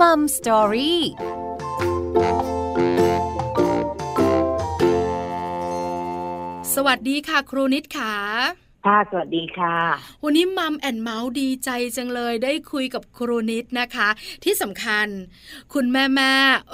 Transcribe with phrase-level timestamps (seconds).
[0.00, 1.02] มัมสตอรี่
[6.74, 8.14] สวัสดีค่ะ ครูนิดขา
[8.84, 9.76] ค่ะสวัสดีค่ะ
[10.24, 14.08] วันนี้มัมแอนเมาส์ดีใจจังเลยได้คุยกับครูนิดนะคะ
[14.44, 15.06] ที่สำคัญ
[15.74, 16.32] คุณแม่แม่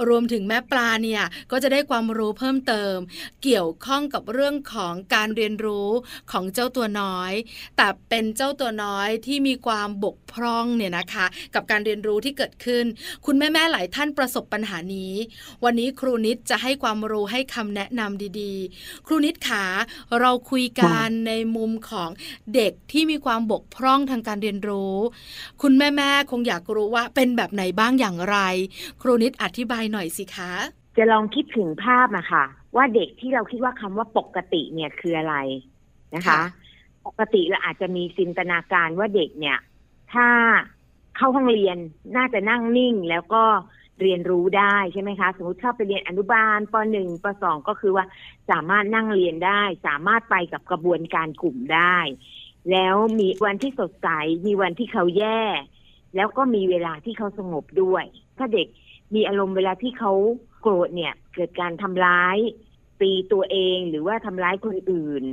[0.08, 2.96] รวมถึงแม่ปลาเนี่ยก็จะได้ความรู้เพิ่มเติม
[3.42, 5.88] เกี่ยวข้องกับเรื่องของการเรียนรู้
[6.32, 7.32] ของเจ้าตัวน้อย
[7.76, 12.84] แต่เป็นเจ้าตัวน้อยที่มีความบกพร่องเนี่ยนะคะ กับการเรียนรู้ที่เกิดขึ้น
[13.26, 15.12] คุณแม่แม่หลายท่านประสบปัญหานี้
[15.64, 19.64] วันนี้ครูนิดจะให้ความรู้ให้คำแนะนำดีๆ ครูนิดขา
[20.20, 22.12] เราคุยกันในมุมของของ
[22.54, 24.96] เด็กที่มีความบกพร่องทางการเรียนรู้
[25.62, 28.38] คุณแม่แม่คงอยากรู้ว่าเป็นแบบไหนบ้างอย่างไร
[29.02, 30.52] ครูนิดอธิบายหน่อยสิคะ
[30.96, 32.44] จะลองคิดถึงภาพนะคะ
[32.76, 35.36] ว่าเด็กที่เราคิดว่าคำว่าปกติเนี่ยคืออะไร
[36.14, 36.42] นะคะ
[37.06, 39.58] ปกติเราอาจจะมีจินตนาการว่าเด็กเนี่ย
[40.12, 40.28] ถ้า
[41.16, 41.76] เข้าห้องเรียน
[42.16, 43.44] น่าจะนั่งนิ่งแล้วก็
[44.02, 48.04] เรียนรู้ได้ใช่ไหมคะ สมมติเข้าไปเรียนอนุบาลปหนึ่งปสองก็คือว่า
[48.50, 51.98] สามารถนั่งเรียนได้ สามารถไปกับกระบวนการกลุ่มได้
[52.70, 54.08] แล้วมีวันที่สดใส
[54.46, 55.42] มีวันที่เขาแย่
[56.16, 58.04] แล้วก็มีเวลาที่เขาสงบด้วย
[58.38, 58.68] ถ้าเด็ก
[59.14, 60.12] มีอารมณ์เวลาที่เขา
[60.60, 62.36] โกรธเนี่ย เกิดการทำร้าย
[63.00, 65.24] ตีตัวเองหรือว่าทำร้ายคนอื่น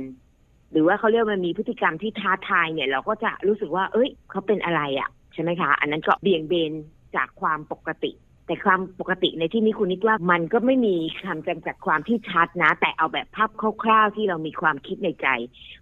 [0.72, 6.72] หรือว่าเขาเรียกมันมีพฤติกรรมที่ท้าทายเนี่ย เราก็จะรู้สึกว่า เอ้ย เขาเป็นอะไรอะ่ะ ใช่ไหมคะ อันนั้นก็เบี่ยงเบน
[7.16, 8.12] จากความปกติ
[8.48, 10.94] แต่ความปกติในที่นี้คุณนิดว่ามันก็ไม่มี
[11.24, 13.50] คำจำกัดความที่ชัดนะ แต่เอาแบบภาพ
[13.82, 15.26] คร่าวๆที่เรามีความคิดในใจ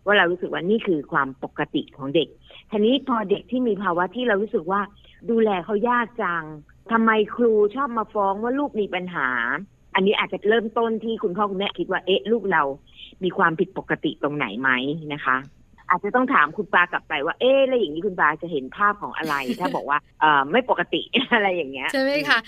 [0.04, 2.28] ว่าเรารู้สึกว่านี่คือความปกติของเด็ก
[2.70, 4.80] ทีนี้พอเด็กที่มีภาวะที่เรารู้สึกว่า
[5.30, 6.44] ดูแลเขายากจัง
[6.92, 9.28] ทำไมครูชอบมาฟ้องว่าลูกมีปัญหา
[9.94, 12.62] อันนี้อาจจะเริ่มต้นที่คุณพ่อคุณแม่คิดว่าเอ๊ะลูกเรา
[13.24, 14.70] มีความผิดปกติตรงไหนไหม
[15.12, 15.36] นะคะ
[15.90, 21.02] อาจจะต้องถามคุณปากลับไปว่าเอ๊ะแล้วอย่างนี้คุณปาจะเห็นภาพของอะไร ถ้าบอกว่าเออไม่ปกติ
[21.34, 22.38] อะไรอย่างเงี้ยใช่ไหมคะ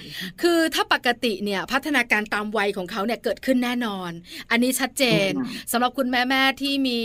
[0.42, 4.10] คือถ้าปกติเนี่ยพัฒนาการตามวัยของเขาเนี่ยเกิดขึ้นแน่นอน
[4.50, 5.30] อันนี้ชัดเจน
[5.72, 7.00] สำหรับคุณแม่แม่ที่มี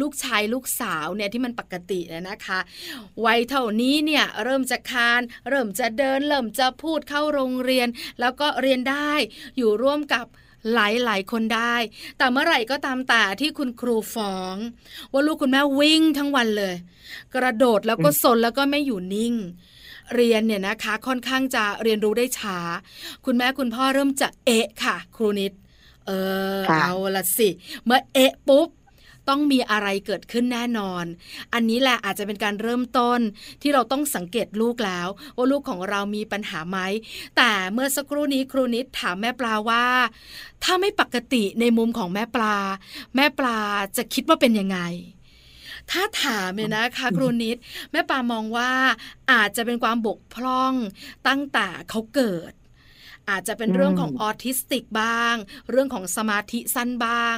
[0.00, 2.58] ลูกชายลูกสาวเนี่ยที่มันปกตินะคะ
[3.26, 5.20] วัยเท่านี้เนี่ยเริ่มจะคาน
[5.50, 7.88] เริ่มจะเดิน เริ่มจะพูดเข้าโรงเรียน
[8.20, 9.12] แล้วก็เรียนได้
[9.56, 10.26] อยู่ร่วมกับ
[10.74, 11.74] หลายหลายคนได้
[12.18, 14.56] แต่เมื่อไหร่ก็ตามแต่ที่คุณครูฟ้อง
[15.12, 16.74] ว่าลูกคุณแม่วิ่งทั้งวันเลย
[17.34, 19.34] กระโดดแล้วก็สนแล้วก็ไม่อยู่นิ่ง
[20.14, 22.58] เรียนเนี่ยนะคะค่อนข้างจะเรียนรู้ได้ช้า
[23.24, 25.52] คุณแม่คุณพ่อเริ่มจะเอะค่ะ ครูนิด
[26.06, 26.10] เอ
[26.58, 27.48] อเอาละสิ
[27.84, 28.68] เมื่อเอะปุ๊บ
[29.28, 31.04] ต้องมีอะไรเกิดขึ้นแน่นอน
[31.54, 33.20] อันนี้แหละอาจจะเป็นการเริ่มต้น
[33.62, 36.78] ที่เราต้องสังเกตลูกแล้วว่าลูกของเรามีปัญหาไหม
[37.36, 39.84] แต่เมื่อสักครู่นี้ครูนิดถามแม่ปลาว่า
[40.64, 42.56] ถ้าไม่ปกติในมุมของแม่ปลา
[43.16, 43.58] แม่ปลา
[43.96, 44.78] จะคิดว่าเป็นยังไง
[45.90, 47.56] ถ้าถามเนี่ยนะคะครูนิด
[47.92, 48.70] แม่ปามองว่า
[49.32, 50.74] อาจจะเป็นความบกพร่อง
[51.28, 52.52] ตั้งแต่เขาเกิด
[53.30, 55.34] อาจจะเป็นเรื่องของออทิสติกบ้าง
[55.70, 57.36] เรื่องของสมาธิสั้นบ้าง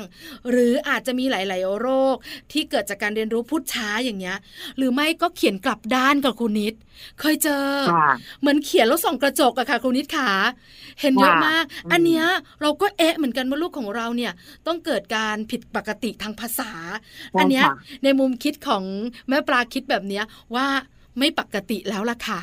[0.50, 2.16] หรืออาจจะมีหลาย ๆ โรค
[2.52, 4.36] ที่เกิดจากการเรียนรู้พูดช้าอย่างเงี้ย
[4.76, 6.74] หรือไม่ก็เขียนกลับด้านกับครูนิด
[7.20, 8.08] เคยเจอค่ะ
[8.40, 10.30] เหมือนเขียนแล้วส่องกระจกอะค่ะครูนิดขา
[11.00, 12.24] เห็นเยอะมากอืมอันเนี้ย
[12.60, 14.32] เราก็เอ๊ะเหมือนกันว่าลูกของเราเนี่ย
[14.66, 16.70] ต้องเกิดการผิดปกติทางภาษา
[17.38, 18.84] อันเนี้ยใช่ค่ะในมุมคิดของ
[19.28, 20.66] แม่ปลาคิดแบบเนี้ยว่า
[21.18, 22.40] ไม่ปกติแล้วล่ะค่ะ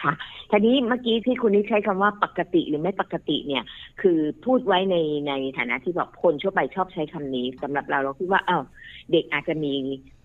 [0.00, 0.12] ค่ะ
[0.50, 3.64] ทีนี้เมื่อกี้ที่คุณนิดใช้คำว่าปกติหรือไม่ปกติเนี่ย
[4.00, 4.96] คือพูดไว้ใน
[5.28, 8.64] ในฐานะที่แบบคนทั่วไปชอบใช้คำนี้สำหรับเราเราคิดว่าเออ
[9.12, 9.74] เด็กอาจจะมี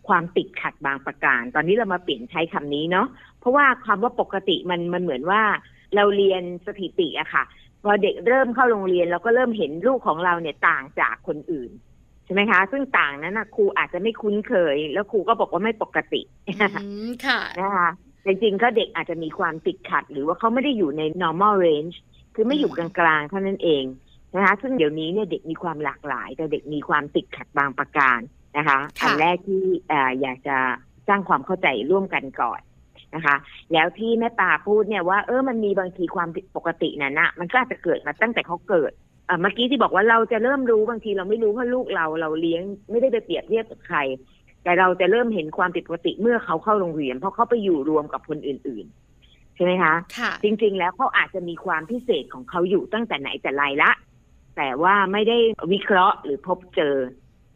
[0.07, 3.07] ความติดขัดบางประการ ตอนนี้เรามาเปลี่ยนใช้คำนี้เนาะ
[3.39, 5.41] เพราะว่าคำว่าปกติมันมันเหมือนว่า
[5.95, 7.43] เราเรียนสถิติอะค่ะ
[7.83, 11.71] พอเด็กเริ่มเข้าโรงเรียนเราก็เริ่มเห็นลูกของเราเนี่ยต่างจากคนอื่น
[12.25, 21.95] ใช่ไหมคะ ซึ่งต่างนั้นนะครูอาจจะไม่คุ้นเคย แล้วครูก็บอกว่าไม่ปกติอืมค่ะนะคะแต่ จริงๆก็เด็กอาจจะมีความติดขัด หรือว่าเขาไม่ได้อยู่ใน normal range
[22.35, 23.83] คือไม่อยู่กลางๆเท่านั้นเอง
[24.35, 28.19] นะคะซึ่งเดี๋ยวนี้เนี่ยเด็กมีความหลากหลาย แต่เด็กมีความติดขัดบางประการ
[28.57, 30.57] นะคะค่ะอันแรกที่เอ่ออยากจะ
[31.07, 32.61] สร้างความเข้าใจร่วมกันก่อน
[33.15, 33.35] นะคะ
[33.73, 38.91] แล้วที่แม่ปาพูดเนี่ยว่าเออมันมีบางทีความผิดปกตินั้นนะมันก็อาจจะเกิดมาตั้งแต่เขาเกิด
[39.27, 42.61] เอ่อเมื่อกี้ที่บอกว่าเราจะเริ่มรู้บางทีเราไม่รู้เพราะลูกเราเราเลี้ยง
[42.91, 43.99] ไม่ได้ไปเปรียบเทียบกับใคร
[44.63, 48.85] แต่เราจะเริ่มเห็นความผิดปกติเมื่อเขาเข้าโรงเรียน เพราะเขาไปอยู่รวมกับคนอื่น
[49.21, 53.91] ๆ ใช่ไหมคะค่ะจริง ๆ แล้วเขาอาจจะมีความพิเศษของเขาอยู่ตั้งแต่ไหนแต่ไรละ
[54.57, 55.37] แต่ว่าไม่ได้
[55.71, 56.95] วิเคราะห์หรือพบเจอ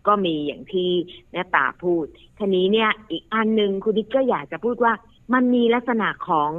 [0.08, 0.90] ก็มีอย่างที่
[1.32, 2.06] แม่ตาพูด
[2.38, 4.94] ทีนี้เนี่ยอีกอันหนึ่งคุณดิกก็อยากจะพูดว่า
[5.34, 6.52] มันมีลักษณะของ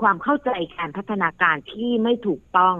[0.00, 2.76] ความเข้าใจการพัฒนาการที่ไม่ถูกต้อง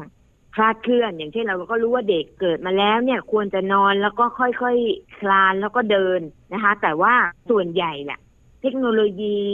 [0.56, 6.20] คลาดเคลื่อน อย่างเช่นเราก็รู้ว่าเด็กเกิดมาแล้วเนี่ยควรจะนอนแล้วก็ค่อยๆคลานแล้วก็เดิน
[6.52, 7.14] นะคะ แต่ว่า
[7.50, 8.20] ส่วนใหญ่เนี่ย
[8.62, 9.44] เทคโนโลยี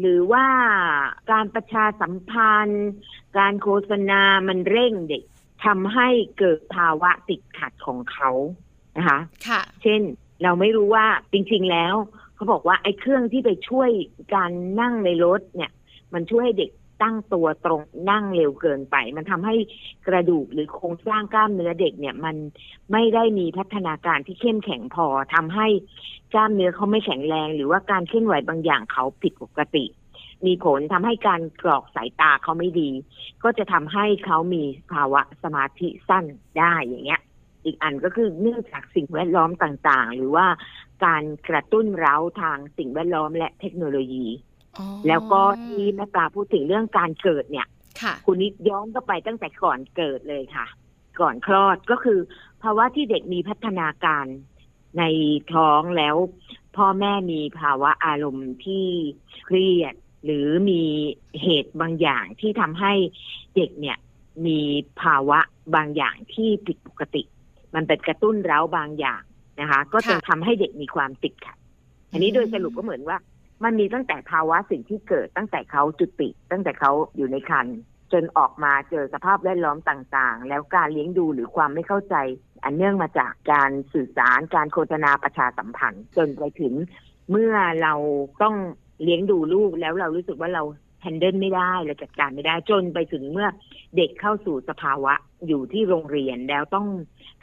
[0.00, 0.46] หรือว่า
[1.30, 2.90] การประชาสัมพันธ์
[3.38, 5.22] การโฆษณามันเร่งเด็ก
[5.64, 6.08] ทำให้
[6.38, 8.30] เกิดภาวะติดขัดของเขา
[8.96, 9.18] นะคะ
[9.48, 10.02] ค่ะ เช่น
[10.42, 11.94] เราไม่รู้ว่าจริงๆแล้ว
[12.34, 13.90] เขาบอกว่าไอ้เครื่องที่ไปช่วย
[14.34, 14.50] การ
[14.80, 15.72] นั่งในรถเนี่ย
[16.14, 16.70] มันช่วยให้เด็ก
[17.02, 17.80] ตั้งตัวตรง
[18.10, 19.54] นั่งเร็วเกินไป มันทำให้
[20.06, 22.36] กระดูกหรือโครงสร้างกล้ามเนื้อเด็กเนี่ยมัน
[22.92, 25.66] ไม่ได้มีพัฒนาการที่เข้มแข็งพอทำให้
[26.32, 29.84] กล้ามเนื้อเขาไม่แข็งแรง หรือว่าการเคลื่อนไหวบางอย่างเขาผิดปกติ
[30.46, 32.90] มีผลทำให้การกรอกสายตาเขาไม่ดี
[33.42, 34.62] ก็จะทำให้เขามี
[34.92, 36.24] ภาวะสมาธิสั้น
[36.58, 37.22] ได้อย่างเงี้ย
[37.64, 40.46] อีกอันก็คือเนื่องจากสิ่งแวดล้อมต่างๆ หรือว่า
[41.04, 44.26] การกระตุ้นเร้าทางสิ่งแวดล้อมและเทคโนโลยี
[45.08, 47.68] แล้วก็ที่แม่ปลาพูดถึงเรื่องการเกิดเนี่ย
[48.02, 50.66] ค่ะคุณนิดย้อนก็ไปตั้งแต่ก่อนเกิดเลยค่ะ
[51.20, 52.18] ก่อนคลอดก็คือ
[52.62, 54.26] ภาวะที่เด็กมีพัฒนาการ
[54.98, 55.04] ใน
[55.52, 56.16] ท้องแล้ว
[56.76, 58.86] พ่อแม่มีภาวะอารมณ์ที่
[59.44, 59.94] เครียด
[60.24, 60.82] หรือมี
[61.42, 62.92] เหตุบางอย่างที่ทำให้
[63.56, 63.98] เด็กเนี่ย
[64.46, 64.60] มี
[65.02, 65.38] ภาวะ
[65.74, 67.22] บางอย่างที่ผิดปกติ
[67.74, 69.22] มันเป็นกระตุ้นเร้าบางอย่าง
[69.60, 71.56] นะคะ ก็จะค่ะทำให้เด็กมีความติดขัด
[72.10, 73.18] อันนี้โดยสรุปก็เหมือนว่า
[73.62, 77.76] มันมีตั้งแต่ภาวะสิ่งที่เกิดตั้งแต่เขาจุติ ตั้งแต่เขาอยู่ในครรภ์
[78.12, 82.16] จนออกมาเจอสภาพแวดล้อมต่างๆ แล้วการเลี้ยงดูหรือความไม่เข้าใจ
[82.64, 86.74] อันเนื่องมาจากการสื่อสารการโฆษณาประชาสัมพันธ์ จนไปถึง
[87.30, 87.94] เมื่อเรา
[88.42, 88.56] ต้อง
[89.02, 90.62] เลี้ยงดูลูกแล้วเรารู้สึกว่าเรา
[91.02, 93.48] แฮนเดิลไม่ได้เราจัดการไม่ได้จนไปถึงเมื่อ
[93.96, 95.14] เด็กเข้าสู่สภาวะ
[95.48, 96.86] อยู่ที่โรงเรียนแล้วต้อง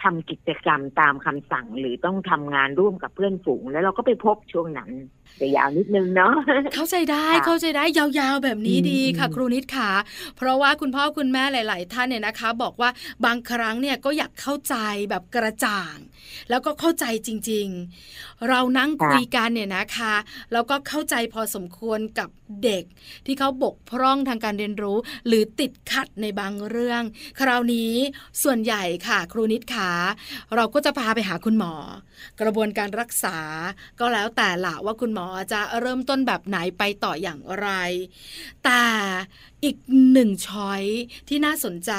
[0.03, 4.91] ทำกิจกรรมตามคำสั่ง หรือต้องทำงานร่วมกับเพื่อนฝูง แล้วเราก็ไปพบช่วงนั้น
[5.37, 6.33] แต่ยาวนิดนึงเนาะ
[6.73, 9.91] เข้าใจได้ค่ะเข้าใจได้ยาวๆแบบนี้อืมดีค่ะอืมครูนิดค่ะ
[10.37, 12.89] เพราะว่าคุณพ่อคุณแม่หลาย ๆ ท่านเนี่ยนะคะ บอกว่า
[13.25, 14.75] บางครั้งเนี่ยก็อยากเข้าใจ
[15.09, 15.95] แบบกระจ่าง
[16.49, 17.67] แล้วก็เข้าใจจริง
[18.07, 20.15] ๆ เรานั่งคุยกันเนี่ยนะคะ
[20.53, 22.29] แล้วก็เข้าใจพอสมควรกับ
[22.63, 22.83] เด็ก
[23.25, 27.01] ที่เขาบกพร่องทางการเรียนรู้ หรือติดขัดในบางเรื่อง
[27.39, 27.90] คราวนี้
[28.43, 29.91] ส่วนใหญ่ค่ะ ครูนิดขา
[30.55, 31.73] เราก็จะพาไปหาคุณหมอ
[32.41, 33.37] กระบวนการรักษา
[33.99, 37.67] ก็แล้วแต่ละว่าคุณหมอจะเริ่มต้นแบบไหนไปต่ออย่างไร
[38.63, 38.83] แต่
[39.63, 39.77] อีก
[40.11, 40.83] หนึ่งช้อย
[41.29, 41.91] ที่น่าสนใจ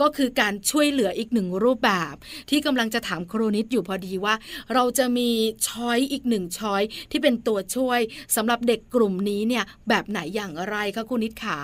[0.00, 2.14] ก็คือการช่วยเหลืออีกหนึ่งรูปแบบ
[2.50, 4.34] ที่กำลังจะถามครูนิดอยู่พอดีว่า
[4.74, 5.30] เราจะมี
[5.68, 8.00] ช้อยอีกหนึ่งช้อยที่เป็นตัวช่วย
[8.36, 11.58] สำหรับเด็กกลุ่มนี้เนี่ยแบบไหนอย่างไรคะครูนิดขา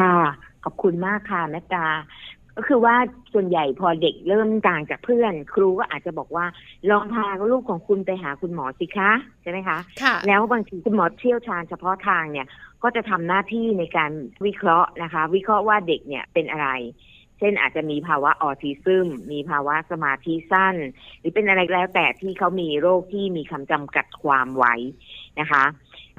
[0.00, 0.16] ค่ะ
[0.64, 1.86] ขอบคุณมากค่ะแม่ตา
[2.56, 2.96] ก็คือว่า
[3.32, 6.46] ส่วนใหญ่พอเด็กเริ่มต่างจากเพื่อน ครูก็อาจจะบอกว่า
[6.90, 9.10] ลองพาลูกของคุณไปหาคุณหมอสิคะ
[9.42, 12.46] ใช่ไหมคะค่ะแล้วบางทีคุณหมอเชี่ยวชาญเฉพาะทางเนี่ย
[12.82, 14.12] ก็จะทำหน้าที่ในการ
[14.46, 16.68] วิเคราะห์นะคะ วิเคราะห์ว่าเด็กเนี่ยเป็นอะไร
[17.38, 20.76] เช่นอาจจะมีภาวะออทิซึม มีภาวะสมาธิสั้น
[21.18, 24.74] หรือเป็นอะไรแล้วแต่ที่เขามีโรคที่มีคำจำกัดความไว้
[25.40, 25.64] นะคะ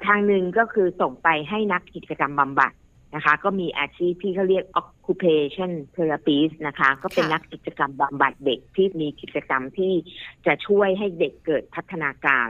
[0.06, 2.72] ทางหนึ่งก็คือส่งไปให้นักกิจกรรมบำบัด
[3.16, 9.94] นะคะ ก็มีอาชีพที่เขาเรียก occupation therapist นะคะ ก็เป็นค่ะนักกิจกรรมบำบัดเด็กที่มีกิจกรรมที่
[10.46, 12.50] จะช่วยให้เด็กเกิดพัฒนาการ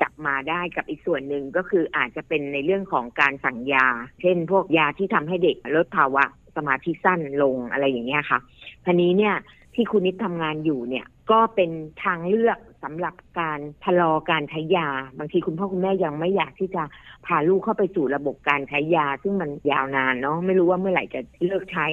[0.00, 3.86] กลับมาได้กับอีกส่วนหนึ่งก็คืออาจจะเป็นในเรื่องของการสั่งยา
[4.20, 6.24] เช่น พวกยาที่ทำให้เด็กลดภาวะ
[6.56, 8.38] สมาธิสั้นลงอะไรอย่างเงี้ยค่ะ
[8.84, 9.34] ทีนี้เนี่ย
[9.74, 11.70] ที่คุณนิดทำงานอยู่เนี่ยก็เป็น
[12.04, 16.82] ทางเลือก สำหรับการชะลอการใช้ยา บางทีคุณพ่อคุณแม่ยังไม่อยากที่จะ
[17.26, 21.86] พาลูกเข้าไปสู่ระบบการใช้ยา ซึ่งมันยาวนานเนาะไม่รู้ว่าเมื่อไหร่จะเลิกใช้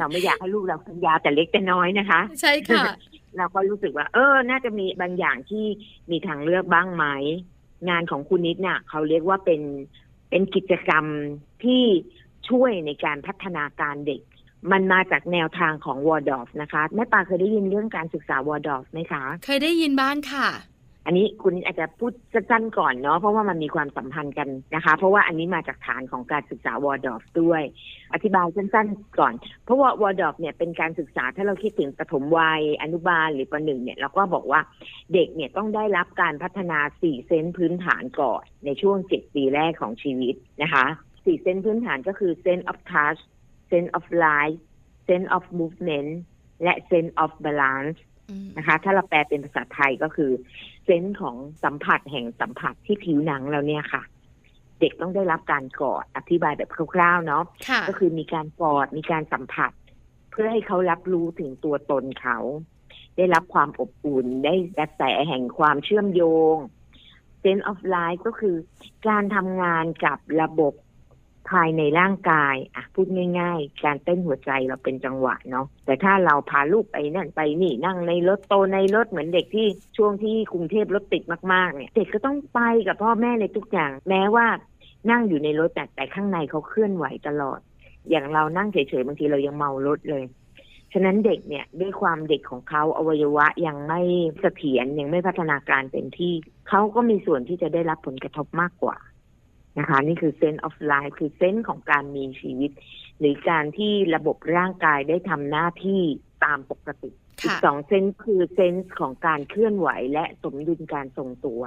[0.00, 2.84] เราไม่อยากให้ลูกเรากินยาแต่เล็กแต่น้อยนะคะ ใช่ค่ะ
[3.36, 5.64] เราก็รู้สึกว่า เออ น่าจะมีบางอย่างที่
[6.10, 7.04] มีทางเลือกบ้างไหม
[7.88, 9.62] งานของคุณนิดเนี่ยเขาเรียกว่าเป็น
[10.30, 11.04] เป็นกิจกรรม
[11.64, 11.82] ที่
[12.48, 14.20] ช่วยในการพัฒนาการเด็ก
[14.72, 20.48] มันมาจากแนวทางของ Waldorf นะคะแม่ปาเคยได้ยินเรื่องการศึกษา Waldorf ไหมคะ เคยได้ยินบ้างค่ะ
[21.06, 27.62] อันนี้คุณอาจจะพูดสั้นๆก่อนเนาะเพราะว่ามันมีความสัมพันธ์กันนะคะ เพราะว่าอันนี้มาจากฐานของการศึกษา Waldorf ด้วย
[28.12, 34.60] อธิบายสั้นๆก่อน เพราะว่า Waldorf เนี่ยเป็นการศึกษาถ้าเราคิดถึงปฐมวัยอนุบาลหรือป.หนึ่งเนี่ยเราก็บอกว่า
[35.12, 40.86] เด็กเนี่ยต้องได้รับการพัฒนาสี่ sense พื้นฐานก่อนในช่วงเจ็ดปีแรกของชีวิตนะคะ
[41.24, 43.20] สี่ sense พื้นฐานก็คือ sense of touch
[43.70, 44.56] sense of life
[45.08, 46.10] sense of movement
[46.62, 47.98] และ sense of balance
[48.30, 50.30] อืมนะคะถ้าเราแปลเป็นภาษาไทยก็คือ
[50.84, 54.02] sense ของสัมผัสแห่งสัมผัสที่ผิวหนังเราเนี่ยค่ะ
[54.80, 59.72] เด็กต้องได้รับการกอดอธิบายแบบคร่าวๆเนาะค่ะก็คือมีการกอดมีการสัมผัส
[60.30, 62.38] เพื่อให้เขารับรู้ถึงตัวตนเขา
[63.16, 66.22] ได้รับความอบอุ่นได้กระแสแห่งความเชื่อมโย
[66.54, 66.56] ง
[67.42, 68.56] sense of life ก็คือ
[69.08, 70.74] การทำงานกับระบบ
[71.48, 73.06] ภายในร่างกายอะพูด
[73.40, 79.66] ง่าย ๆ การเต้นหัวใจเราเป็นจังหวะเนาะแต่ถ้าเราพาลูกไปนั่นไปนี่นั่งในรถโตในรถเหมือนเด็กที่
[79.96, 84.46] ช่วงที่กรุงเทพรถติดมากๆเนี่ยเด็กก็ต้องไปกับพ่อแม่ในทุกอย่าง แม้ว่า
[85.10, 87.60] นั่งอยู่ในรถแต่แต่ข้างในเขาเคลื่อนไหวตลอด
[88.10, 90.24] อย่างเรานั่งเฉยๆบางทีเรายังเมารถเลย
[90.92, 94.00] ฉะนั้นเด็กเนี่ยด้วยความเด็กของเขาอวัยวะยังไม่
[94.40, 96.34] เสถียรยังไม่พัฒนาการเต็มที่
[96.68, 98.96] เขาก็มีส่วนที่จะได้รับผลกระทบมากกว่า
[99.78, 102.70] นะคะ นี่คือ sense of life คือเซนส์ของการมีชีวิต
[103.18, 106.02] หรือการที่ระบบร่างกายได้ทำหน้าที่
[106.44, 107.10] ตามปกติ
[107.42, 111.62] อีกค่ะสองเซนส์คือเซนส์ของการเคลื่อนไหวและสมดุลการทรงตัว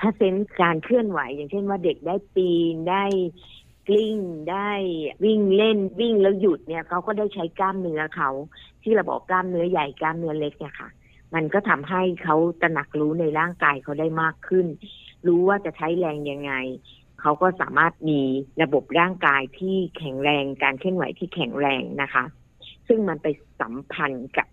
[0.00, 3.04] ถ้าเซนส์การเคลื่อนไหว อย่างเช่นว่าเด็กได้ปีนได้
[3.88, 4.18] กลิ้ง
[4.50, 4.70] ได้
[5.24, 8.30] วิ่งเล่นวิ่งแล้วหยุดเนี่ยเขาก็ได้ใช้กล้ามเนื้อเขา
[8.82, 10.88] ที่เราบอกกล้ามเนื้อใหญ่กล้ามเนื้อเล็กเนี่ยค่ะ
[11.34, 14.66] มันก็ทำให้เขาตระหนักรู้ในร่างกายเขาได้มากขึ้น
[15.26, 16.52] รู้ว่าจะใช้แรงยังไง
[17.20, 18.20] เขาก็สามารถมี
[18.62, 22.24] ระบบร่างกายที่แข็งแรงการเคลื่อนไหวที่แข็งแรงนะคะ
[22.88, 23.26] ซึ่งมันไป
[23.60, 24.46] สัมพันธ์กับ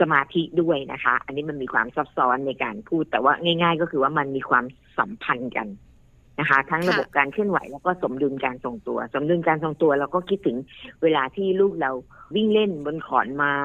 [0.00, 4.64] สมาธิด้วยนะคะ อันนี้มันมีความซับซ้อนในการพูด แต่ว่าง่าย ๆ ก็คือว่ามันมีความ
[4.98, 5.68] สัมพันธ์กัน
[6.40, 10.56] นะคะ ทั้งระบบการเคลื่อนไหวแล้วก็สมดุลการทรงตัว สมดุลการทรงตัวเราก็คิดถึง
[11.02, 11.92] เวลาที่ลูกเรา
[12.34, 13.60] วิ่งเล่นบนขอนไม้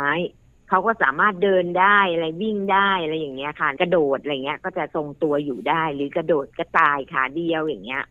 [0.69, 8.03] เขาก็สามารถเดินได้อะไรวิ่งได้อะไรอย่างเงี้ยค่ะกระโดดอะไรเงี้ย ก็จะทรงตัวอยู่ได้ หรือกระโดดกระต่ายขาเดียวอย่างเงี้ย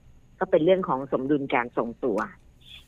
[0.44, 2.18] ก็เป็นเรื่องของสมดุลการทรงตัว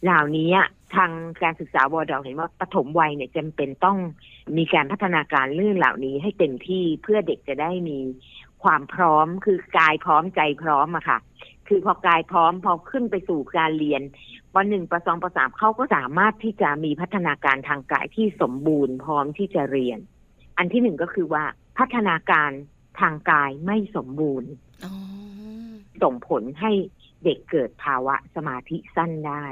[0.02, 0.50] เหล่านี้
[0.94, 1.10] ทาง
[1.42, 3.98] การศึกษาวอร์ดอเห็นว่าปฐมวัยเนี่ยจำเป็นต้อง
[4.56, 7.98] มีการพัฒนาการเรื่องเหล่านี้ให้เต็มที่เพื่อเด็กจะได้มี
[8.62, 11.18] ความพร้อมคือกายพร้อมใจพร้อมอะค่ะ
[11.68, 14.02] คือพอกายพร้อมพอขึ้นไปสู่การเรียน
[14.54, 19.98] ปหนึ่งปสองปสามเขาก็สามารถที่จะมีพัฒนาการทางกายที่สมบูรณ์พร้อมที่จะเรียน
[20.58, 21.44] อันที่หนึ่งก็คือว่า
[21.78, 22.50] พัฒนาการ
[23.00, 24.50] ทางกายไม่สมบูรณ์
[24.84, 24.94] อ๋อ
[26.02, 26.72] ส่งผลให้
[27.26, 29.44] เด็กเกิดภาวะสมาธิสั้นได้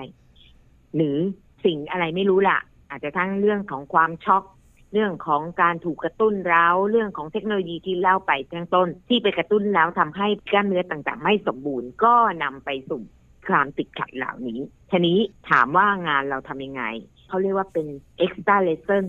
[0.94, 1.16] หรือ
[1.64, 2.58] สิ่งอะไรไม่รู้ล่ะ
[2.90, 4.44] อาจจะทั้งเรื่องของความช็อก
[4.92, 13.02] เรื่องของการถูกกระตุ้นเร้าเรื่องของเทคโนโลยีที่เล่าไปข้งต้น ที่ไปกระตุ้นแล้วทำให้กล้ามเนื้อต่างๆ ไม่สมบูรณ์ก็นำไปสู่
[13.48, 15.18] ความติดขัดเหล่านี้ทีนี้
[15.50, 16.82] ถามว่างานเราทำยังไง
[17.28, 17.86] เขาเรียกว่าเป็น
[18.24, 19.04] extra lesson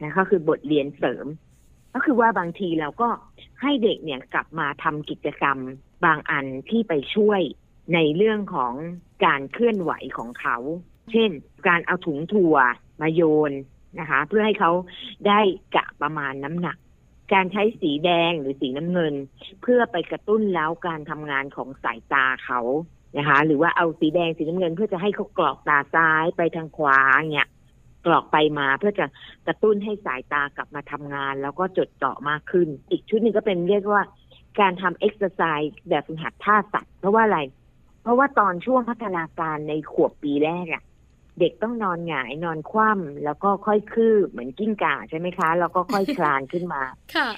[0.00, 1.26] นะก็คือบทเรียนเสริม
[1.94, 3.08] ก็คือว่าบางทีเราก็
[3.62, 5.58] ให้เด็กเนี่ยกลับมาทำกิจกรรม
[6.04, 7.40] บางอันที่ไปช่วย
[7.94, 8.74] ในเรื่องของ
[9.26, 10.56] การเคลื่อนไหวของเขา
[11.12, 11.30] เช่น
[11.68, 12.56] การเอาถุงถั่ว
[13.00, 13.52] มาโยน
[14.00, 14.70] นะคะ เพื่อให้เขา
[15.26, 15.40] ได้
[15.76, 16.76] กะประมาณน้ำหนัก
[17.32, 19.14] การใช้สีแดงหรือสีน้ำเงิน
[19.62, 22.60] เพื่อไปกระตุ้นแล้วการทำงานของสายตาเขา
[23.18, 27.00] นะคะ หรือว่าเอาสีแดงสีน้ำเงิน เพื่อจะให้เขากรอกตาซ้ายไปทางขวา
[27.32, 27.48] เนี่ย
[28.06, 29.06] กรอกไปมาเพื่อจะ
[29.46, 34.02] กระตุ้นให้สายตากลับมาทำงาน แล้วก็จดจ่อมากขึ้น อีกชุดหนึ่งก็เป็นเรียกว่า
[34.60, 37.40] การทำเอ็กซ์ไซส์แบบฝึกหัดท่าสัตว์เพราะว่าอะไร
[38.02, 40.82] เพราะว่าตอนช่วงพัฒนาการในขวบปีแรกอะ
[41.40, 46.82] เด็กต้องนอนหงายนอนคว่ำแล้วก็ค่อยคืบเหมือนกิ้งก่าใช่ไหมคะ แล้วก็ค่อยคลานขึ้นมา
[47.14, 47.28] ค่ะ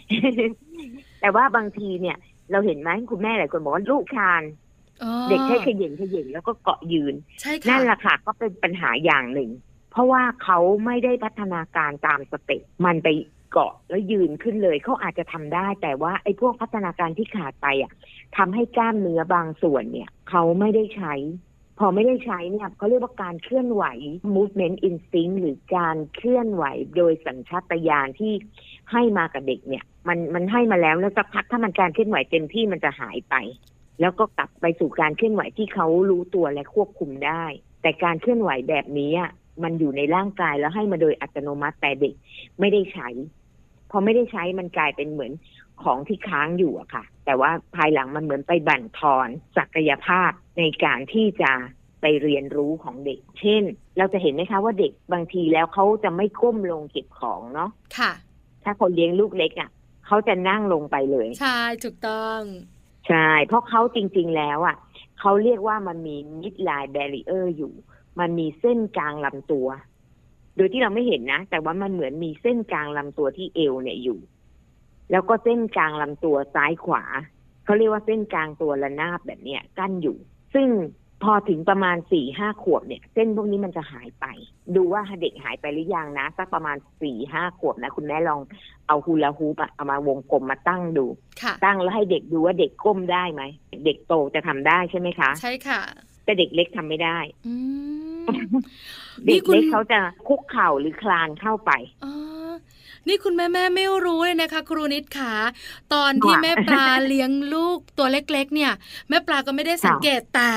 [1.21, 2.17] แต่ว่าบางทีเนี่ย
[2.51, 4.43] เราเห็นไหมคุณแม่หลายคนบอกว่าลูกคลาน
[5.03, 9.51] อ๋อเด็กแค่เขย่งเขย่งแล้วก็เกาะยืนใช่ค่ะนั่นแหละค่ะก็เป็นปัญหาอย่างหนึ่ง
[9.91, 13.09] เพราะว่าเขาไม่ได้พัฒนาการตามสเต็ปมันไป
[13.53, 17.93] เกาะแล้วยืนขึ้นเลยเขาอาจจะทำได้ แต่ว่าไอ้พวกพัฒนาการที่ขาดไปอะ
[18.37, 21.15] ทำให้กล้ามเนื้อบางส่วนเนี่ยเขาไม่ได้ใช้
[21.79, 23.85] พอไม่ได้ใช้เนี่ยเขาเรียกว่าการเคลื่อนไหว
[24.37, 26.65] movement instinct หรือการเคลื่อนไหว
[26.97, 28.33] โดยสัญชาตญาณที่
[28.93, 33.35] ให้มากับเด็กเนี่ย มันมันให้มาแล้วแล้วสักพักถ้ามันการเคลื่อนไหวเต็มที่มันจะหายไป
[34.01, 37.45] แล้วก็กลับไปสู่การเคลื่อนไหวที่เขารู้ตัวและควบคุมได้
[37.83, 39.31] แต่การเคลื่อนไหวแบบนี้อะ
[39.63, 42.15] มันอยู่ในร่างกายแล้วให้มาโดยอัตโนมัติแต่เด็ก
[42.61, 43.09] ไม่ได้ใช้
[43.93, 45.33] พอไม่ได้ใช้มันกลายเป็นเหมือน
[45.83, 51.53] ของที่ค้างอยู่อะค่ะ แต่ว่าภายหลังมันเหมือนไปบั่นทอนศักยภาพในการที่จะ
[52.01, 53.63] ไปเรียนรู้ของเด็ก เช่น
[53.99, 58.13] เราจะเห็นไหมคะว่าเด็กบางทีแล้วเขาจะไม่ก้มลงเก็บของเนาะค่ะ
[58.65, 59.71] ถ้าคนเลี้ยงลูกเล็กอะ
[60.07, 62.41] เขาจะนั่งลงไปเลย ใช่ถูกต้อง
[63.09, 64.77] ใช่ เพราะเขาจริง ๆ แล้วอะ
[65.21, 67.73] เขาเรียกว่ามันมี midline barrier อยู่
[68.21, 69.69] มันมีเส้นกลางลำตัว
[70.57, 74.19] โดยที่เราไม่เห็นนะ แต่ว่ามันเหมือนมีเส้นกลางลำตัวที่เอวเนี่ยอยู่
[75.11, 77.03] แล้วก็เส้นกลางลำตัวซ้ายขวา
[77.65, 80.17] เขาเรียกว่าเส้นกลางตัวระนาบแบบเนี้ยกั้นอยู่
[80.55, 80.69] ซึ่ง
[81.23, 84.27] พอถึงประมาณสี่ห้าขวบเนี่ย เส้นพวกนี้มันจะหายไป
[84.77, 88.41] ดูว่าเด็กหายไปหรือยังนะสักประมาณสี่ห้าขวบนะ คุณแม่ลอง
[88.87, 91.07] เอาฮูลาฮูปอะเอามาวงกลมมาตั้งดู
[91.43, 93.43] ค่ะตั้งแล้วให้เด็กดูว่าเด็กก้มได้ไหม
[93.85, 95.81] เด็กโตจะทำได้ใช่ไหมคะ ใช่ค่ะ
[96.25, 97.55] แต่เด็กเล็กทำไม่ได้ อื
[98.11, 98.12] ม
[99.27, 101.71] เด็นี่กคุณเล็กเขาจะคุกเข่าหรือคลานเข้าไป
[102.05, 102.13] อ๋อ
[103.09, 105.33] นี่คุณแม่แม่ไม่รู้เลยนะคะ ครูนิดขา
[105.95, 108.73] ตอนที่ค่ะแม่ปลาเลี้ยงลูกตัวเล็ก ๆ เนี่ย
[109.09, 110.53] แม่ปลาก็ไม่ได้สังเกตแต่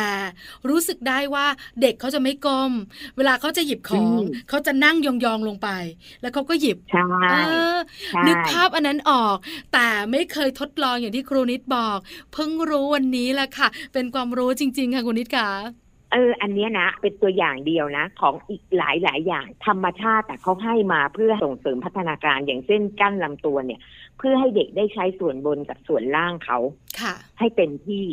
[0.70, 1.46] รู้สึกได้ว่า
[1.82, 2.72] เด็กเขาจะไม่ก้ม
[3.18, 4.10] เวลาเขาจะหยิบของ
[4.50, 5.70] เขาจะนั่งยองๆลงไป
[6.22, 7.36] แล้วเขาก็หยิบใช่เอ
[7.74, 7.78] อ
[8.10, 9.38] ใช่นึกภาพอันนั้นออก
[9.74, 12.00] แต่ไม่เคยทดลองอย่างที่ครูนิดบอก
[12.34, 15.85] เพิ่งรู้วันนี้แหละค่ะ เป็นความรู้จริง ๆ ค่ะคุณนิดค่ะ
[16.16, 23.80] เออ อันเนี้ยนะ เป็นตัวอย่างเดียวนะ ของอีกหลายหลายๆอย่าง ธรรมชาติแต่เขาให้มาเพื่อส่งเสริมพัฒนาการอย่างเช่นกั้นลำตัวเนี่ย
[24.18, 26.58] เพื่อให้เด็กได้ใช้ส่วนบนกับส่วนล่างเขา
[27.02, 28.06] ค่ะ ให้เต็มที่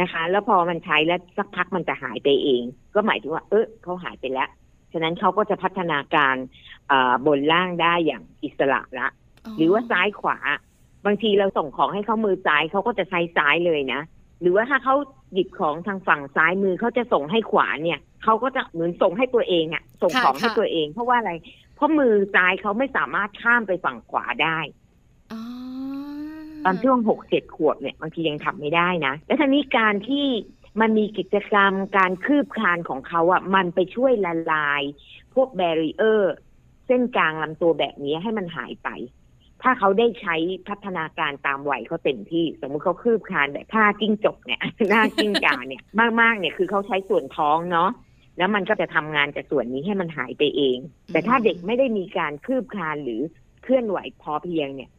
[0.00, 2.62] นะคะ แล้วพอมันใช้แล้วสักพักมันจะหายไปเอง
[2.94, 4.48] ก็หมายถึงว่า เออเขาหายไปแล้ว
[4.92, 6.36] ฉะนั้นเขาก็จะพัฒนาการ
[6.90, 9.08] อ่าบนล่างได้อย่างอิสระละ
[9.56, 10.38] หรือว่าซ้ายขวา
[11.06, 14.00] บางทีเราส่งของให้เขามือซ้ายเขาก็จะใช้ซ้ายเลยนะ
[14.40, 14.94] หรือว่าถ้าเขา
[15.32, 21.32] หยิบของทางฝั่งซ้ายมือเขาจะส่งให้ขวาเนี่ยเขาก็จะเหมือนส่งให้ตัวเองอะส่งค่ะของให้ค่ะตัวเอง เพราะว่าอะไร
[21.76, 24.58] เพราะมือซ้ายเขาไม่สามารถข้ามไปฝั่งขวาได้
[25.32, 25.40] อ๋อ
[26.64, 30.26] ตอนช่วงหกเจ็ดขวบเนี่ยบางทียังทำไม่ได้นะ แล้วทีนี้การที่
[30.80, 34.82] มันมีกิจกรรมการคืบคลานของเขาอะ มันไปช่วยละลาย
[35.34, 36.34] พวกแบรีเออร์
[36.86, 38.88] เส้นกลางลำตัวแบบนี้ให้มันหายไป
[39.62, 40.36] ถ้าเขาได้ใช้
[40.68, 45.82] พัฒนาการตามวัยเขาเต็มที่ สมมติเขาคืบคานแบบท่าจิ้งจกเนี่ยหน้าจิ้งกาเนี่ย
[46.20, 47.90] มากๆเนี่ยคือเขาใช้ส่วนท้องเนาะ
[48.38, 50.78] แล้วมันก็จะทำงานจากส่วนนี้ให้มันหายไปเอง
[51.12, 53.20] แต่ถ้าเด็กไม่ได้มีการคืบคานหรือ
[53.62, 54.90] เคลื่อนไหวพอเพียงเนี่ย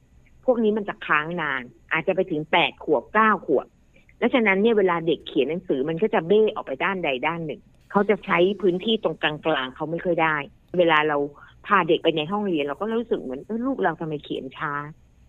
[0.46, 3.68] พวกนี้มันจะค้างนาน อาจจะไปถึงแปดขวบเก้าขวบ
[4.20, 10.36] และฉะนั้นเนี่ยเวลาเด็กเขียนหนังสือมันก็จะเบ้ออกไปด้านใดด้านหนึ่ง เขาจะใช้พื้นที่ตรงกลางๆเขาไม่ค่อยได้
[10.80, 11.18] เวลาเรา
[11.70, 14.74] พาเด็กไปในห้องเรียนเราก็รู้สึกเหมือนเออลูกเราทำไมเขียนช้า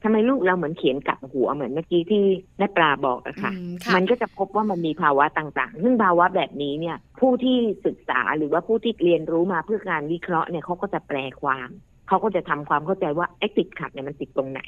[0.02, 2.24] ทำไมลูกเราเหมือนเขียนกลับหัวเหมือนเมื่อกี้ที่
[2.58, 11.68] แม่ปลาบอกอะค่ะอืมค่ะ มันก็จะพบว่ามันมีภาวะต่างๆ ซึ่งภาวะแบบนี้เนี่ย ผู้ที่ศึกษาหรือว่าผู้ที่เรียนรู้มาเพื่อการวิเคราะห์เนี่ยเขาก็จะแปลความ
[12.08, 14.60] เขาก็จะทำความเข้าใจว่าไอ้ติดขัดเนี่ยมันติดตรงไหน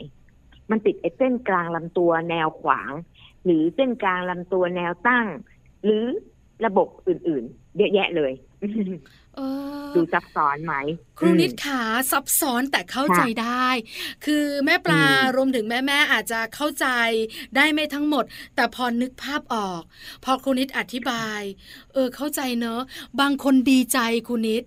[0.71, 2.93] มันติดไอ้เส้นกลางลำตัวแนวขวาง
[3.45, 5.27] หรือเส้นกลางลำตัวแนวตั้ง
[5.85, 6.05] หรือ
[6.67, 8.93] ระบบอื่นๆเยอะแยะเลยเออ
[9.95, 10.75] ดูซับซ้อนไหม
[11.19, 13.69] ครูนิดอืมขาซับซ้อนแต่เข้าค่ะใจได้
[14.25, 16.87] คือแม่ปลาอืมรวมถึงแม่แม่ๆอาจจะเข้าใจ
[17.57, 18.25] ได้ไม่ทั้งหมด
[18.57, 19.83] แต่พอนึกภาพออก
[20.25, 21.41] พอครูนิดอธิบาย
[21.93, 22.81] เออเข้าใจเนอะ
[23.21, 24.63] บางคนดีใจครูนิด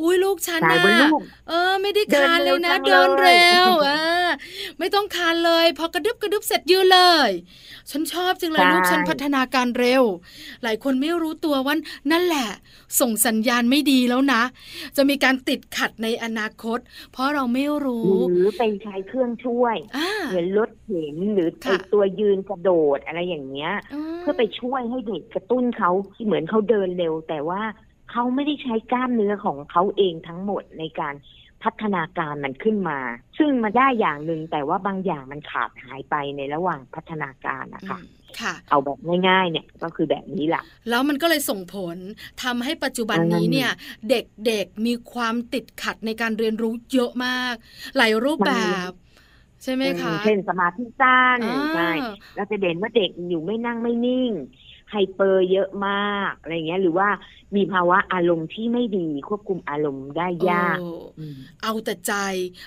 [0.00, 3.90] อุ้ยลูกฉันสายนะบนลูกเออ ไม่ได้เดินคานเลยนะเร็วจังเดินเร็วเลยเอ
[4.26, 4.28] อ
[4.78, 7.30] ไม่ต้องคานเลย พอกระดึบกระดึบเสร็จยืนเลย
[7.90, 10.02] ฉันชอบจังเลยใช่ลูกฉันพัฒนาการเร็ว
[10.62, 11.74] หลายคนไม่รู้ตัวว่า
[12.12, 12.48] นั่นแหละ
[13.00, 14.42] ส่งสัญญาณไม่ดีแล้วนะ
[14.96, 16.78] จะมีการติดขัดในอนาคต
[17.12, 23.72] เพราะเราไม่รู้หรือไปใช้เครื่องช่วยอ่าเหมือนรถเข็นหรือค่ะไอตัวยืนกระโดดอะไรอย่างเงี้ย
[24.20, 25.90] เพื่อไปช่วยให้เด็กกระตุ้นเขา
[26.26, 27.62] เหมือนเขาเดินเร็วแต่ว่า
[28.12, 31.14] เขาไม่ได้ใช้กล้ามเนื้อของเขาเองทั้งหมดในการ
[31.62, 32.98] พัฒนาการมันขึ้นมา
[33.38, 38.04] ซึ่งมาได้อย่างหนึ่งแต่ว่าบางอย่างมันขาดหายไปในระหว่างพัฒนาการนะคะอืม
[38.40, 38.98] ค่ะเอาแบบ
[39.28, 41.96] ง่ายๆเนี่ยก็คือแบบนี้แหละแล้วมันก็เลยส่งผล
[42.42, 43.70] ทำให้ปัจจุบันอืมนี้เนี่ย
[44.10, 47.54] เด็กๆมีความติดขัดในการเรียนรู้เยอะมาก
[47.96, 48.52] หลายรูปแบ
[48.88, 48.90] บ
[49.62, 51.90] ใช่ไหมคะเช่นสมาธิสั้นอ่าใช่
[52.36, 54.32] เราจะเด่นว่าเด็กอยู่ไม่นั่งไม่นิ่ง
[54.92, 57.08] ไฮเปอร์เยอะมากอะไรเงี้ย หรือว่า
[57.56, 62.14] มีภาวะอารมณ์ที่ไม่ดีควบคุมอารมณ์ได้ยากโอ้อืมเอาแต่ใจ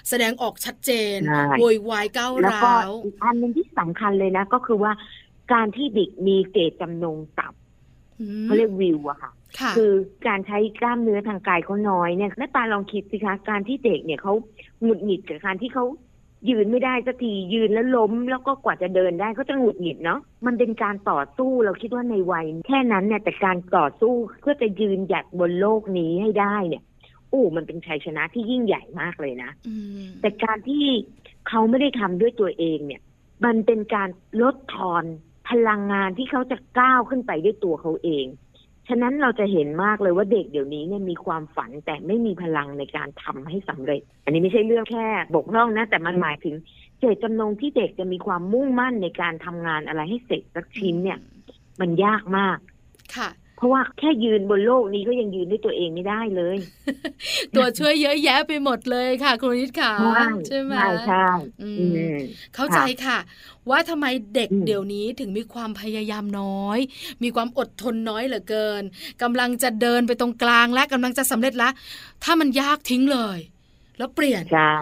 [0.09, 4.91] แสดงออกชัดเจนใช่โวยวายก้าวแล้วก็ร้าวอีกอันหนึ่งที่สำคัญเลยนะ ก็คือว่า
[5.53, 9.91] การที่เด็กมีเจตจำนงต่ำอืมเขาเรียกวิวอะค่ะค่ะคือ
[10.27, 14.33] การใช้กล้ามเนื้อทางกายเขาน้อยเนี่ยแม่ปาลองคิดสิคะ การที่เด็กเนี่ยเขา
[14.81, 15.85] หงุดหงิดกับการที่เขา
[16.49, 26.83] ยืนไม่ได้สักทียืนแล้วล้ม แล้วก็กว่าจะเดินได้เขาจะหงุดหงิดเนาะมันเป็นการต่อสู้เราคิดว่าในวัย แค่นั้นเนี่ยแต่การต่อสู้เพื่อจะยืนหยัดบนโลกนี้ให้ได้เนี่ย
[27.29, 30.85] โอ้มันเป็นชัยชนะที่ยิ่งใหญ่มากเลยนะอืมแต่การที่
[31.47, 33.01] เขาไม่ได้ทำด้วยตัวเองเนี่ย
[33.45, 34.09] มันเป็นการ
[34.41, 35.03] ลดทอน
[35.49, 38.25] พลังงานที่เขาจะก้าวขึ้นไปด้วยตัวเขาเอง
[38.89, 46.55] ฉะนั้นเราจะเห็นมากเลยว่าเด็กเดี๋ยวนี้เนี่ยมีความฝันแต่ไม่มีพลังในการทำให้สำเร็จ อันนี้ไม่ใช่เรื่องแค่บกพร่องนะ แต่มันหมายถึง
[46.99, 51.19] เจตจำนงที่เด็กจะมีความมุ่งมั่นในการทำงานอะไรให้เสร็จสักชิ้นเนี่ย
[51.81, 52.57] มันยากมาก
[53.15, 56.57] ค่ะ เพราะว่าแค่ยืนบนโลกนี้ก็ยังยืนด้วยตัวเองไม่ได้เลย
[57.55, 59.93] ตัวช่วยเยอะแยะไปหมดเลยค่ะครูนิดค่ะ
[60.47, 61.25] ใช่ไหมใช่ใช่
[61.61, 62.15] อืมอืม
[62.55, 63.17] เข้าใจค่ะ
[63.69, 66.79] ว่าทำไมเด็กอืมเดี๋ยวนี้ถึงมีความพยายามน้อย
[67.23, 68.83] มีความอดทนน้อยเหลือเกิน
[69.21, 71.69] กำลังจะเดินไปตรงกลางและกำลังจะสำเร็จละ
[72.23, 73.39] ถ้ามันยากทิ้งเลย
[73.97, 74.73] แล้วเปลี่ยนใช่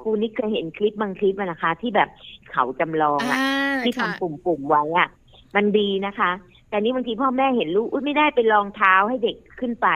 [0.00, 2.08] ครูนี่เคยเห็นคลิปบางคลิปอะนะคะ ที่แบบ
[2.50, 3.50] เขาจำลองอะอ่า
[3.86, 5.08] ที่ค่ะทำปุ่มๆไว้อะ
[5.56, 6.30] มันดีนะคะ
[6.74, 9.88] แต่นี่บางทีพ่อแม่เห็นลูกอุ๊ยไม่ได้ไปลองเท้าให้เด็กขึ้นไป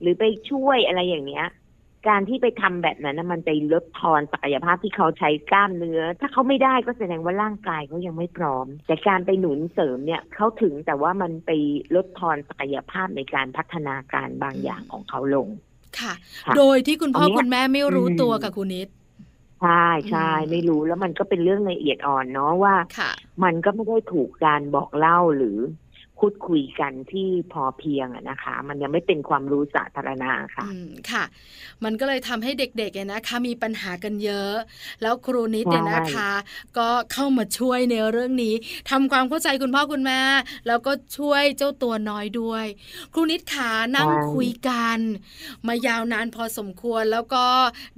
[0.00, 1.46] หรือไปช่วยอะไรอย่างเนี้ย
[2.08, 11.50] การที่ไปทำแบบนั้นนะมันไปลดทอนศักยภาพที่เขาใช้กล้ามเนื้อ ถ้าเขาไม่ได้ก็แสดงว่าร่างกายเขายังไม่พร้อม แต่การไปหนุนเสริมเนี่ยเขาถึงแต่ว่ามันไป
[11.94, 15.48] ลดทอนศักยภาพในการพัฒนาการบางอย่างของเขาลง
[15.98, 16.12] ค่ะ
[16.46, 18.88] ค่ะโดยที่คุณพ่ออันเนี้ยคุณแม่ไม่รู้อืมตัวกับคุณนิด
[19.62, 23.10] ใช่ใช่อืมไม่รู้แล้วมันก็เป็นเรื่องละเอียดอ่อนเนาะว่าค่ะ
[23.44, 25.58] มันก็ไม่ได้ถูกการบอกเล่าหรือ
[26.22, 31.24] พูดคุยกันที่พอเพียงอะนะคะ มันยังไม่เป็นความรู้สาธารณะค่ะอืมค่ะ
[31.84, 34.52] มันก็เลยทำให้เด็กๆเนี่ยนะคะมีปัญหากันเยอะ
[35.02, 36.30] แล้วครูนิดเนี่ยนะคะ
[36.78, 38.54] ก็เข้ามาช่วยในเรื่องนี้
[38.90, 40.20] ทำความเข้าใจคุณพ่อคุณแม่
[40.66, 42.66] แล้วก็ช่วยเจ้าตัวน้อยด้วย
[43.12, 44.98] ครูนิดขานั่งใช่คุยกัน
[45.66, 47.44] มายาวนานพอสมควรแล้วก็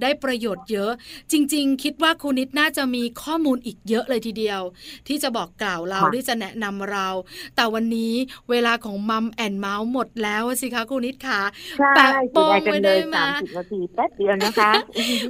[0.01, 0.91] ได้ประโยชน์เยอะ
[1.31, 4.61] จริง ๆ คิดว่าครูนิดน่าจะมีข้อมูลอีกเยอะเลยทีเดียว
[5.07, 7.07] ที่จะบอกกล่าวเราที่จะแนะนำเรา
[7.55, 8.14] แต่วันนี้
[8.49, 11.39] เวลาของมัมแอนเมาส์หมดแล้วอะสิคะครูนิดขา
[11.77, 14.71] ใช่แปะโป้งเสียดายจัไว้งเลได้ยไหมสามสิบนาทีแป๊บเดียวนะคะ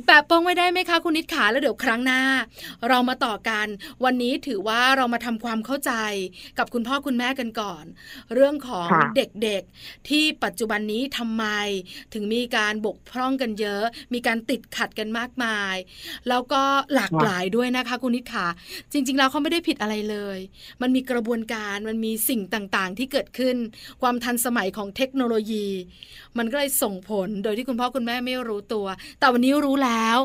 [0.05, 2.21] แปะโป้งไว้ได้ไหมคะคุณนิดขาแล้วเดี๋ยวครั้งหน้า
[2.89, 3.67] เรามาต่อกัน
[4.03, 5.93] วันนี้ถือว่าเรามาทำความเข้าใจ
[6.57, 7.85] กับคุณพ่อคุณแม่กันก่อน
[8.33, 11.45] เรื่องของค่ะเด็กๆ ที่ปัจจุบันนี้ทำไม
[12.13, 15.75] ถึงมีการบกพร่องกันเยอะ มีการติดขัดกันมากมาย
[16.29, 16.63] แล้วก็
[16.95, 18.45] หลากหลายด้วยนะคะคุณนิดขา
[18.91, 20.37] จริง ๆ แล้วเขาไม่ได้ผิดอะไรเลย
[20.81, 23.55] มันมีกระบวนการมันมีสิ่งต่างๆ ที่เกิดขึ้น
[24.01, 25.67] ความทันสมัยของเทคโนโลยี
[26.37, 28.87] มันก็เลยส่งผลโดยที่คุณพ่อคุณแม่ไม่รู้ตัว
[29.19, 30.17] แต่วันนี้รู้แล้ว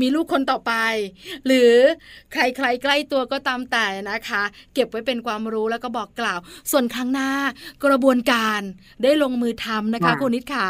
[0.00, 0.72] มีลูกคนต่อไป
[1.46, 1.74] หรือ
[2.32, 4.42] ใครใครๆใกล้ตัวก็ตามแต่นะคะ
[4.74, 6.38] เก็บไว้เป็นความรู้แล้วก็บอกกล่าว
[6.70, 7.30] ส่วนครั้งหน้า
[7.84, 8.60] กระบวนการ
[9.02, 10.68] ได้ลงมือทำนะคะค่ะคุณนิดขา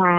[0.00, 0.18] ค่ะ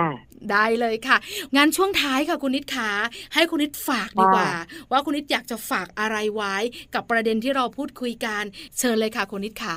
[0.51, 1.17] ได้เลยค่ะ
[1.55, 2.89] งานช่วงท้ายค่ะคุณนิดขา
[3.33, 4.51] ให้คุณนิดฝากดีกว่า
[4.91, 6.55] ว่าคุณนิดอยากจะฝากอะไรไว้
[6.93, 8.43] กับประเด็นที่เราพูดคุยกัน
[8.77, 9.75] เชิญเลยค่ะคุณนิดขา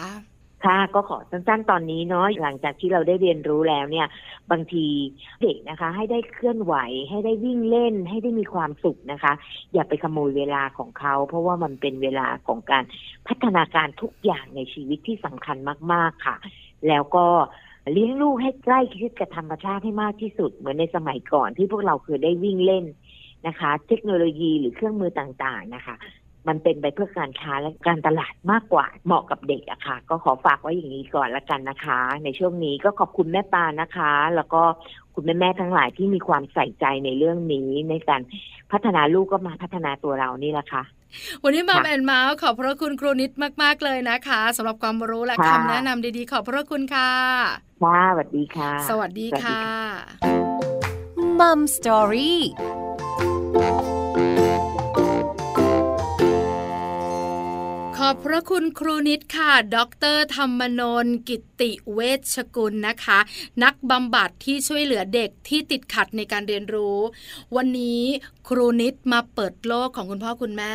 [0.67, 4.07] ค่ะก็ขอสั้นๆตอนนี้เนาะหลังจากที่เราได้เรียนรู้แล้วเนี่ย
[4.51, 4.87] บางที
[5.43, 6.75] เด็กนะคะ ให้ได้เคลื่อนไหว
[7.11, 9.33] ให้ได้วิ่งเล่น ให้ได้มีความสุขนะคะ
[9.73, 12.85] อย่าไปขโมยเวลาของเขา เพราะว่ามันเป็นเวลาของการ
[13.29, 15.57] พัฒนาการทุกอย่างในชีวิตที่สำคัญ
[15.93, 16.37] มาก ๆค่ะ
[16.89, 17.27] แล้วก็
[17.93, 22.85] เลี้ยงลูกให้ใกล้ชิดกับธรรมชาติให้มากที่สุด เหมือนในสมัยก่อนที่พวกเราเคยได้วิ่งเล่น
[23.47, 25.97] นะคะ เทคโนโลยีหรือเครื่องมือต่างๆนะคะ
[26.49, 34.63] มันเป็นไปเพื่อการค้าและการตลาดมากกว่าเหมาะกับเด็กอะค่ะ ก็ขอฝากไว้อย่างนี้ก่อนละกันนะคะ ในช่วงนี้ก็ขอบคุณแม่ปานะคะ แล้วก็
[35.15, 38.21] คุณแม่แม่ๆทั้งหลายที่มีความใส่ใจในเรื่องนี้ ในการ
[38.73, 40.83] พัฒนาลูกก็มาพัฒนาตัวเรานี่แหละค่ะ
[41.43, 43.33] วันนี้ Mom and Mouth ขอบพระคุณครูนิด
[43.63, 47.11] มาก ๆ เลยนะคะสำหรับความรู้และค่ะคำแนะนำดีๆ ขอบพระคุณค่ะ
[47.85, 49.61] ค่ะสวัสดีค่ะ สวัสดีสวัสดีค่ะ
[50.25, 50.37] ค่ะ
[51.41, 53.96] mom story ข
[58.07, 59.79] อบพระคุณครูนิดค่ะ ด
[60.15, 62.01] ร.ธรรมนนท์กิตติเว
[62.35, 63.19] ชกุลนะคะ
[63.63, 66.99] นักบำบัดที่ช่วยเหลือเด็กที่ติดขัดในการเรียนรู้
[67.57, 68.03] วันนี้
[68.49, 70.75] ครูนิดมาเปิดโลกของคุณพ่อคุณแม่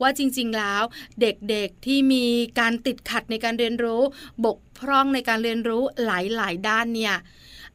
[0.00, 0.82] ว่าจริงๆแล้ว
[1.20, 2.26] เด็กๆที่มี
[2.58, 4.02] การติดขัดในการเรียนรู้
[4.44, 6.10] บกพร่องในการเรียนรู้ห
[6.40, 7.14] ลายๆ ด้านเนี่ย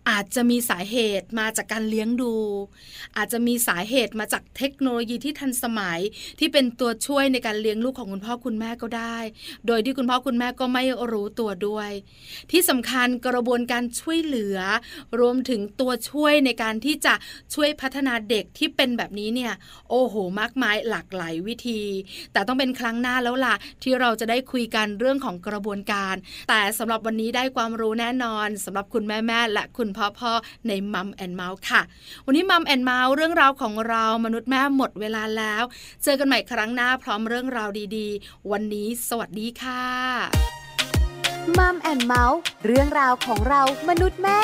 [0.10, 2.34] อาจจะมีสาเหตุมาจากการเลี้ยงดู
[3.18, 6.00] อาจจะมีสาเหตุมาจากเทคโนโลยีที่ทันสมัย
[6.40, 9.18] ที่เป็นตัวช่วยในการเลี้ยงลูกของคุณพ่อคุณแม่ก็ได้
[9.68, 11.92] โดยที่คุณพ่อคุณแม่ก็ไม่รู้ตัวด้วย
[12.52, 14.58] ที่สำคัญกระบวนการช่วยเหลือ
[15.20, 17.14] รวมถึงตัวช่วยในการที่จะ
[17.54, 19.54] ช่วยพัฒนาเด็กที่เป็นแบบนี้เนี่ย
[19.90, 21.82] โอ้โหมากมายหลากหลายวิธี
[22.34, 26.16] แต่ต้องเป็นครั้งหน้าแล้วล่ะที่เราจะได้คุยกันเรื่องของกระบวนการ
[26.50, 30.32] แต่สำหรับวันนี้ได้ความรู้แน่นอนสำหรับคุณแม่แม่และคุณพ่อพ่อ
[30.68, 31.82] ในมัมแอนเมาส์ค่ะ
[32.26, 35.64] วันนี้มัมแอนเมาส์เรื่องราวของเรามนุษย์แม่หมดเวลาแล้ว
[36.04, 39.84] เจอกันใหม่ครั้งหน้าพร้อมเรื่องราวดีๆ วันนี้สวัสดีค่ะ
[41.58, 44.42] มัมแอนเมาส์เรื่องราวของเรามนุษย์แม่